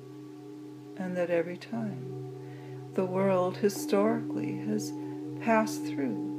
and 0.98 1.16
that 1.16 1.30
every 1.30 1.56
time 1.56 2.32
the 2.94 3.04
world 3.04 3.56
historically 3.56 4.58
has 4.66 4.92
passed 5.40 5.84
through 5.86 6.32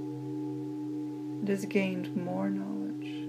it 1.43 1.49
has 1.49 1.65
gained 1.65 2.15
more 2.15 2.49
knowledge. 2.49 3.27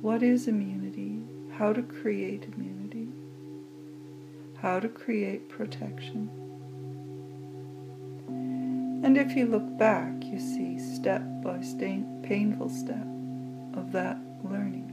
What 0.00 0.22
is 0.22 0.46
immunity? 0.46 1.22
How 1.50 1.72
to 1.72 1.82
create 1.82 2.46
immunity? 2.56 3.08
How 4.58 4.78
to 4.78 4.88
create 4.88 5.48
protection? 5.48 6.30
And 9.04 9.18
if 9.18 9.34
you 9.34 9.46
look 9.46 9.76
back, 9.76 10.12
you 10.22 10.38
see 10.38 10.78
step 10.78 11.22
by 11.42 11.62
step, 11.62 12.04
painful 12.22 12.68
step 12.68 13.11
that 13.92 14.18
learning. 14.42 14.88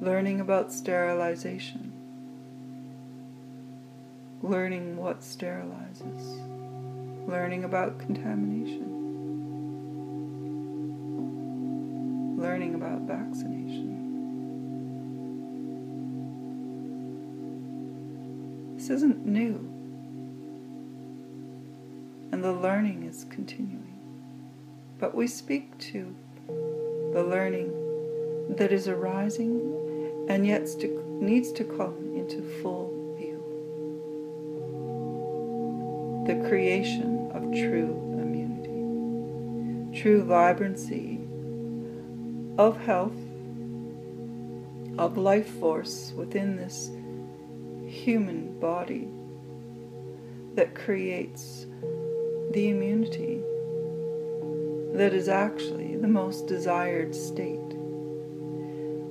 Learning 0.00 0.40
about 0.40 0.72
sterilization. 0.72 1.92
Learning 4.42 4.96
what 4.96 5.20
sterilizes. 5.20 6.40
Learning 7.26 7.64
about 7.64 7.98
contamination. 7.98 8.90
Learning 12.36 12.74
about 12.74 13.00
vaccination. 13.02 13.92
This 18.76 18.90
isn't 18.90 19.24
new 19.24 19.74
and 22.34 22.42
the 22.42 22.52
learning 22.52 23.04
is 23.04 23.26
continuing. 23.30 23.94
But 24.98 25.14
we 25.14 25.28
speak 25.28 25.78
to 25.92 26.12
the 27.14 27.22
learning 27.22 27.72
that 28.50 28.72
is 28.72 28.88
arising 28.88 30.26
and 30.28 30.44
yet 30.44 30.62
needs 31.20 31.52
to 31.52 31.64
come 31.64 32.12
into 32.16 32.42
full 32.60 33.14
view. 33.16 33.38
The 36.26 36.48
creation 36.48 37.30
of 37.32 37.42
true 37.52 37.94
immunity, 38.20 40.00
true 40.00 40.24
vibrancy 40.24 41.20
of 42.58 42.76
health, 42.78 43.12
of 44.98 45.16
life 45.16 45.48
force 45.60 46.12
within 46.16 46.56
this 46.56 46.90
human 47.86 48.58
body 48.58 49.06
that 50.56 50.74
creates 50.74 51.66
the 52.50 52.70
immunity 52.70 53.40
that 54.94 55.12
is 55.12 55.28
actually 55.28 55.96
the 55.96 56.08
most 56.08 56.46
desired 56.46 57.14
state. 57.14 57.58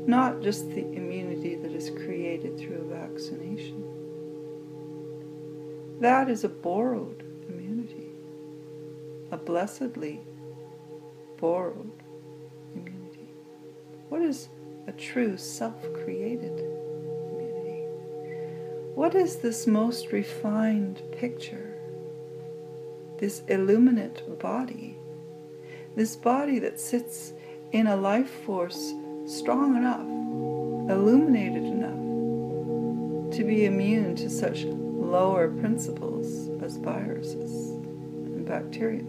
Not 0.08 0.42
just 0.42 0.70
the 0.70 0.82
immunity 0.82 1.56
that 1.56 1.72
is 1.74 1.90
created 1.90 2.58
through 2.58 2.78
a 2.78 2.96
vaccination. 2.96 3.84
That 6.00 6.30
is 6.30 6.44
a 6.44 6.50
borrowed 6.50 7.24
immunity, 7.50 8.08
a 9.32 9.38
blessedly 9.38 10.22
borrowed 11.38 12.04
immunity. 12.74 13.30
What 14.10 14.22
is 14.22 14.48
a 14.88 14.94
true 14.94 15.38
self 15.38 15.82
created 15.94 16.60
immunity? 16.60 17.84
What 18.96 19.16
is 19.16 19.38
this 19.38 19.68
most 19.68 20.12
refined 20.12 21.02
picture 21.12 21.74
this 23.24 23.42
illuminate 23.48 24.38
body, 24.40 24.93
this 25.96 26.16
body 26.16 26.60
that 26.60 26.80
sits 26.80 27.34
in 27.72 27.88
a 27.88 27.96
life 27.96 28.30
force 28.46 28.94
strong 29.26 29.76
enough, 29.76 30.02
illuminated 30.92 31.64
enough 31.64 33.34
to 33.36 33.44
be 33.44 33.66
immune 33.66 34.16
to 34.16 34.30
such 34.30 34.64
lower 34.64 35.50
principles 35.50 36.50
as 36.64 36.78
viruses 36.78 37.70
and 37.72 38.46
bacteria. 38.46 39.04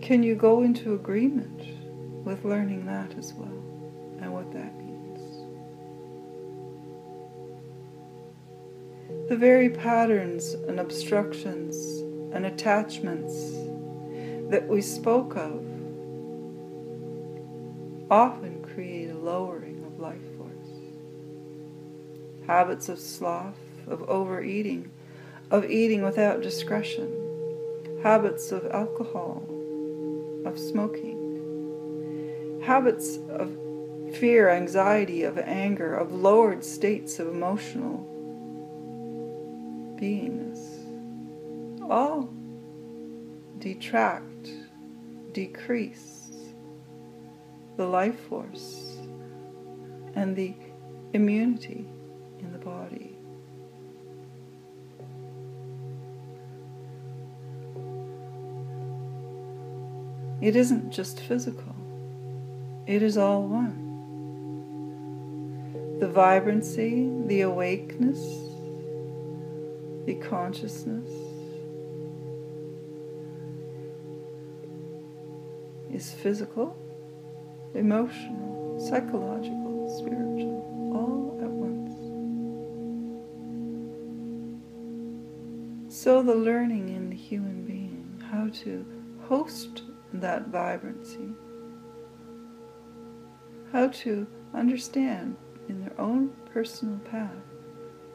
Can 0.00 0.22
you 0.22 0.34
go 0.34 0.62
into 0.62 0.94
agreement 0.94 1.62
with 2.24 2.44
learning 2.44 2.86
that 2.86 3.16
as 3.16 3.32
well 3.32 3.48
and 4.20 4.32
what 4.32 4.52
that 4.52 4.76
means? 4.76 4.84
the 9.28 9.36
very 9.36 9.70
patterns 9.70 10.52
and 10.68 10.78
obstructions 10.78 12.03
and 12.34 12.46
attachments 12.46 13.32
that 14.50 14.66
we 14.68 14.82
spoke 14.82 15.36
of 15.36 15.64
often 18.10 18.62
create 18.62 19.10
a 19.10 19.14
lowering 19.14 19.84
of 19.86 19.98
life 19.98 20.20
force. 20.36 20.50
Habits 22.46 22.88
of 22.88 22.98
sloth, 22.98 23.58
of 23.86 24.02
overeating, 24.08 24.90
of 25.50 25.64
eating 25.64 26.02
without 26.02 26.42
discretion, 26.42 27.10
habits 28.02 28.52
of 28.52 28.66
alcohol, 28.66 29.42
of 30.44 30.58
smoking, 30.58 31.20
habits 32.64 33.18
of 33.30 33.56
fear, 34.16 34.50
anxiety, 34.50 35.22
of 35.22 35.38
anger, 35.38 35.94
of 35.94 36.12
lowered 36.12 36.64
states 36.64 37.18
of 37.18 37.28
emotional 37.28 38.10
beingness. 40.00 40.73
All 41.90 42.32
detract, 43.58 44.50
decrease 45.32 46.30
the 47.76 47.86
life 47.86 48.18
force 48.28 48.98
and 50.14 50.34
the 50.34 50.54
immunity 51.12 51.86
in 52.40 52.52
the 52.52 52.58
body. 52.58 53.18
It 60.40 60.56
isn't 60.56 60.90
just 60.90 61.20
physical, 61.20 61.74
it 62.86 63.02
is 63.02 63.16
all 63.18 63.46
one. 63.46 63.82
The 66.00 66.08
vibrancy, 66.08 67.10
the 67.26 67.42
awakeness, 67.42 68.20
the 70.06 70.14
consciousness 70.16 71.08
is 75.94 76.12
physical, 76.12 76.76
emotional, 77.74 78.84
psychological, 78.84 79.88
spiritual, 79.96 80.90
all 80.92 81.38
at 81.40 81.48
once. 81.48 81.94
So, 85.94 86.20
the 86.20 86.34
learning 86.34 86.88
in 86.88 87.10
the 87.10 87.16
human 87.16 87.64
being 87.64 88.20
how 88.28 88.48
to 88.64 88.84
host 89.28 89.82
that 90.14 90.48
vibrancy, 90.48 91.28
how 93.72 93.86
to 93.88 94.26
understand 94.52 95.36
in 95.68 95.80
their 95.80 96.00
own 96.00 96.32
personal 96.52 96.98
path 97.10 97.30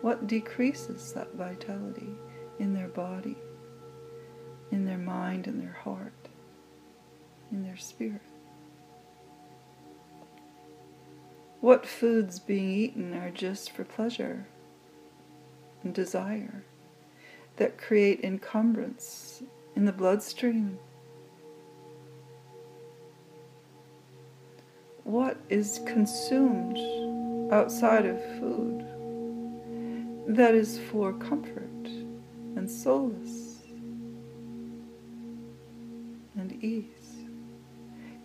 what 0.02 0.28
decreases 0.28 1.14
that 1.14 1.34
vitality 1.36 2.10
in 2.60 2.74
their 2.74 2.90
body, 2.90 3.38
in 4.72 4.84
their 4.84 4.98
mind, 4.98 5.48
in 5.48 5.60
their 5.60 5.78
heart, 5.82 6.19
their 7.70 7.78
spirit? 7.78 8.22
What 11.62 11.86
foods 11.86 12.40
being 12.40 12.72
eaten 12.72 13.14
are 13.14 13.30
just 13.30 13.72
for 13.72 13.84
pleasure 13.84 14.48
and 15.84 15.94
desire 15.94 16.64
that 17.58 17.78
create 17.78 18.22
encumbrance 18.24 19.44
in 19.76 19.86
the 19.86 19.92
bloodstream? 19.92 20.80
What 25.04 25.38
is 25.50 25.80
consumed 25.86 26.80
outside 27.54 28.06
of 28.06 28.20
food 28.40 28.86
that 30.28 30.56
is 30.56 30.80
for 30.92 31.14
comfort 31.14 31.86
and 32.56 32.70
solace 32.70 33.50
and 36.40 36.64
ease, 36.64 36.99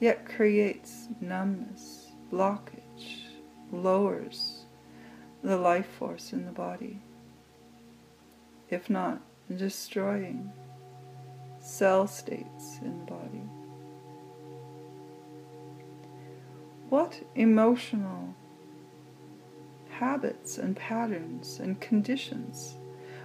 yet 0.05 0.27
creates 0.27 1.09
numbness, 1.23 2.13
blockage, 2.31 3.23
lowers 3.73 4.67
the 5.43 5.57
life 5.57 5.89
force 5.99 6.35
in 6.35 6.45
the 6.45 6.53
body, 6.53 7.01
if 8.69 8.91
not 8.91 9.23
destroying 9.57 10.53
cell 11.59 12.07
states 12.07 12.81
in 12.83 12.99
the 12.99 13.13
body. 13.13 13.45
What 16.91 17.19
emotional 17.35 18.35
habits 19.89 20.59
and 20.59 20.77
patterns 20.77 21.61
and 21.61 21.81
conditions 21.81 22.75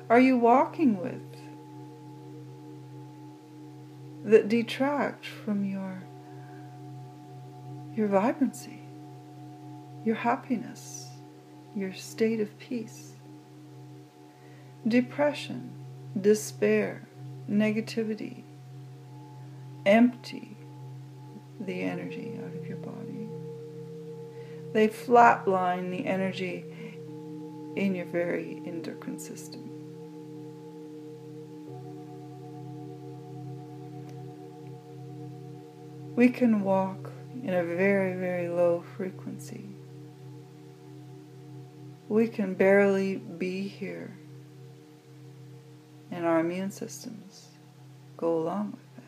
are 0.09 0.21
you 0.21 0.37
walking 0.37 0.97
with 0.97 1.29
that 4.23 4.47
detract 4.47 5.25
from 5.25 5.65
your 5.65 6.03
your 7.99 8.07
vibrancy, 8.07 8.79
your 10.05 10.15
happiness, 10.15 11.09
your 11.75 11.91
state 11.91 12.39
of 12.39 12.57
peace? 12.57 13.12
Depression, 14.88 15.69
despair, 16.21 17.05
negativity, 17.49 18.43
empty 19.85 20.55
the 21.59 21.81
energy 21.81 22.39
out 22.41 22.55
of 22.55 22.65
your 22.65 22.77
body. 22.77 23.27
They 24.71 24.88
flatline 24.88 25.91
the 25.91 26.05
energy 26.05 26.63
in 27.75 27.95
your 27.95 28.05
very 28.05 28.62
endocrine 28.65 29.19
system. 29.19 29.65
We 36.15 36.29
can 36.29 36.62
walk 36.62 36.98
in 37.43 37.54
a 37.54 37.63
very, 37.63 38.13
very 38.13 38.49
low 38.49 38.84
frequency. 38.97 39.65
We 42.08 42.28
can 42.28 42.54
barely 42.54 43.17
be 43.17 43.67
here, 43.67 44.17
and 46.12 46.25
our 46.25 46.39
immune 46.39 46.71
systems 46.71 47.49
go 48.17 48.38
along 48.38 48.71
with 48.71 48.82
that. 48.95 48.99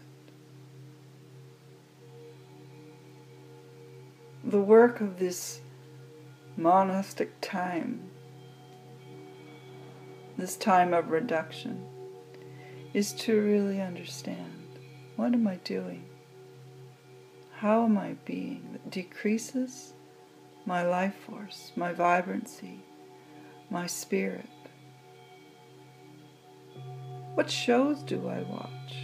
the 4.44 4.60
work 4.60 5.02
of 5.02 5.20
this 5.20 5.62
monastic 6.58 7.32
time, 7.42 8.02
this 10.38 10.56
time 10.56 10.94
of 10.94 11.10
reduction, 11.10 11.86
is 12.94 13.14
to 13.14 13.40
really 13.40 13.80
understand 13.80 14.68
what 15.16 15.34
am 15.34 15.48
I 15.48 15.56
doing? 15.64 16.04
How 17.62 17.86
am 17.86 17.96
I 17.96 18.16
being 18.26 18.70
that 18.72 18.90
decreases 18.90 19.94
my 20.66 20.82
life 20.84 21.14
force, 21.28 21.72
my 21.76 21.94
vibrancy, 21.94 22.80
my 23.70 23.86
spirit? 23.86 24.50
What 27.36 27.52
shows 27.52 28.02
do 28.02 28.28
I 28.28 28.42
watch? 28.42 28.96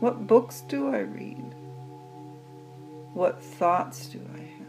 What 0.00 0.26
books 0.26 0.62
do 0.62 0.88
I 0.88 1.00
read? 1.00 1.54
What 3.12 3.42
thoughts 3.42 4.06
do 4.06 4.20
I 4.34 4.38
have? 4.40 4.66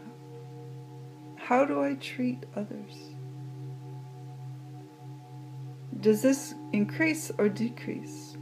how 1.48 1.64
do 1.64 1.82
I 1.82 1.94
treat 1.94 2.44
others? 2.54 2.94
Does 6.00 6.20
this 6.20 6.54
increase 6.74 7.30
or 7.38 7.48
decrease 7.48 8.36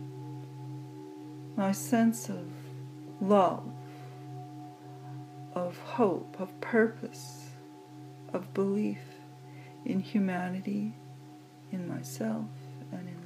my 1.56 1.70
sense 1.70 2.28
of 2.28 2.48
love, 3.20 3.62
of 5.56 5.76
hope, 5.78 6.36
of 6.38 6.60
purpose, 6.60 7.48
of 8.34 8.52
belief 8.52 9.00
in 9.86 9.98
humanity, 9.98 10.94
in 11.72 11.88
myself, 11.88 12.44
and 12.92 13.08
in 13.08 13.16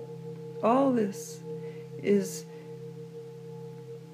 life? 0.00 0.64
All 0.64 0.92
this 0.92 1.40
is 2.02 2.44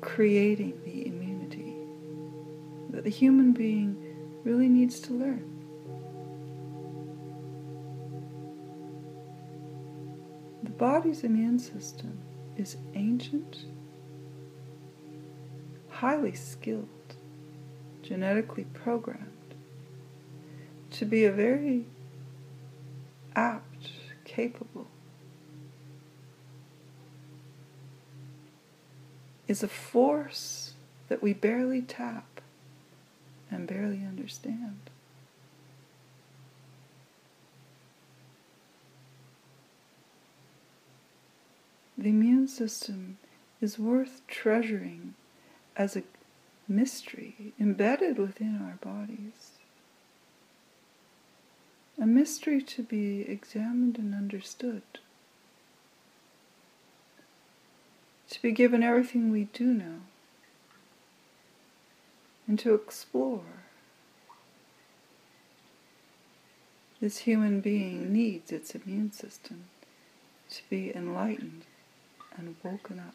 creating 0.02 0.78
the 0.84 1.06
immunity 1.06 1.74
that 2.90 3.02
the 3.02 3.10
human 3.10 3.52
being 3.52 3.96
really 4.44 4.68
needs 4.68 5.00
to 5.00 5.14
learn. 5.14 5.44
The 10.64 10.70
body's 10.70 11.24
immune 11.24 11.58
system 11.58 12.20
is 12.58 12.76
ancient, 12.94 13.64
highly 15.88 16.34
skilled, 16.34 16.88
genetically 18.02 18.64
programmed 18.74 19.32
to 20.90 21.04
be 21.04 21.24
a 21.24 21.32
very 21.32 21.86
apt, 23.36 23.90
capable 24.24 24.88
is 29.46 29.62
a 29.62 29.68
force 29.68 30.74
that 31.08 31.22
we 31.22 31.32
barely 31.32 31.80
tap 31.80 32.40
and 33.50 33.66
barely 33.66 34.04
understand. 34.04 34.90
The 41.98 42.10
immune 42.10 42.46
system 42.48 43.18
is 43.60 43.78
worth 43.78 44.24
treasuring 44.28 45.14
as 45.76 45.96
a 45.96 46.04
mystery 46.68 47.52
embedded 47.60 48.18
within 48.18 48.60
our 48.62 48.78
bodies. 48.80 49.58
A 52.00 52.06
mystery 52.06 52.62
to 52.62 52.82
be 52.84 53.22
examined 53.22 53.98
and 53.98 54.14
understood. 54.14 54.82
to 58.30 58.42
be 58.42 58.52
given 58.52 58.82
everything 58.82 59.30
we 59.30 59.44
do 59.44 59.64
know, 59.64 60.00
and 62.46 62.58
to 62.58 62.74
explore. 62.74 63.64
This 67.00 67.18
human 67.18 67.60
being 67.60 68.12
needs 68.12 68.52
its 68.52 68.74
immune 68.74 69.12
system 69.12 69.64
to 70.50 70.62
be 70.68 70.94
enlightened 70.94 71.62
and 72.38 72.54
woken 72.62 73.00
up. 73.00 73.14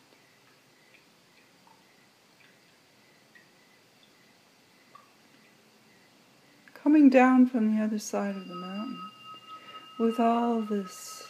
Coming 6.73 7.09
down 7.09 7.47
from 7.47 7.75
the 7.75 7.81
other 7.81 7.99
side 7.99 8.35
of 8.35 8.47
the 8.47 8.55
mountain 8.55 9.09
with 9.97 10.19
all 10.19 10.61
this 10.61 11.23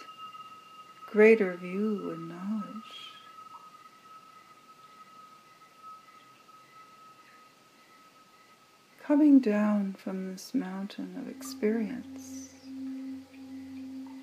greater 1.11 1.55
view 1.55 2.11
and 2.11 2.29
knowledge. 2.29 3.13
coming 9.05 9.37
down 9.37 9.93
from 9.93 10.31
this 10.31 10.53
mountain 10.55 11.13
of 11.19 11.27
experience, 11.27 12.49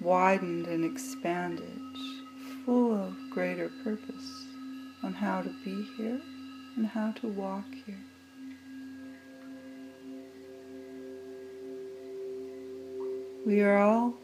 widened 0.00 0.66
and 0.66 0.84
expanded, 0.86 1.89
full 2.70 2.94
of 2.94 3.16
greater 3.30 3.68
purpose 3.82 4.46
on 5.02 5.12
how 5.12 5.42
to 5.42 5.52
be 5.64 5.82
here 5.96 6.20
and 6.76 6.86
how 6.86 7.10
to 7.10 7.26
walk 7.26 7.64
here. 7.84 7.98
We 13.44 13.60
are 13.62 13.78
all 13.78 14.14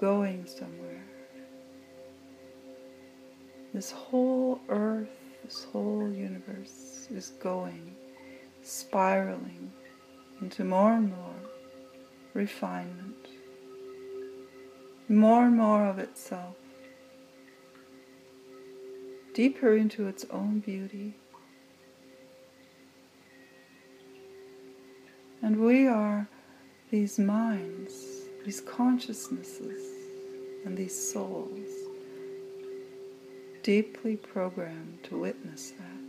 going 0.00 0.46
somewhere. 0.46 1.04
This 3.72 3.90
whole 3.90 4.60
earth, 4.68 5.08
this 5.42 5.64
whole 5.64 6.08
universe 6.08 7.08
is 7.10 7.30
going 7.42 7.96
spiraling 8.62 9.72
into 10.40 10.62
more 10.62 10.92
and 10.92 11.10
more 11.10 11.42
refinement, 12.32 13.26
more 15.08 15.46
and 15.46 15.56
more 15.56 15.84
of 15.84 15.98
itself, 15.98 16.54
deeper 19.34 19.76
into 19.76 20.06
its 20.06 20.24
own 20.30 20.60
beauty. 20.60 21.14
And 25.42 25.58
we 25.58 25.86
are 25.86 26.28
these 26.90 27.18
minds, 27.18 27.92
these 28.44 28.62
consciousnesses, 28.62 29.82
and 30.64 30.76
these 30.76 31.12
souls 31.12 31.68
deeply 33.62 34.14
programmed 34.16 34.98
to 35.02 35.18
witness 35.18 35.72
that. 35.78 36.03